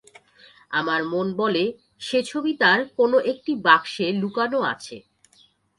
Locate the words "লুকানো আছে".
4.21-4.97